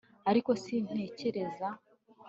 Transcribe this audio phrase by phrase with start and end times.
[0.29, 1.67] ariko sintekereza